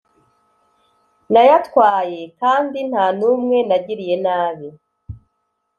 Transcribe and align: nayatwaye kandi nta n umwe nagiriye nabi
nayatwaye 1.33 2.21
kandi 2.39 2.79
nta 2.89 3.05
n 3.17 3.19
umwe 3.33 3.57
nagiriye 3.67 4.15
nabi 4.25 4.67